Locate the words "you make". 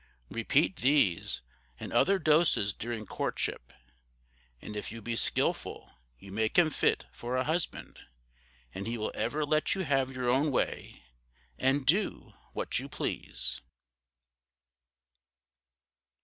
6.17-6.57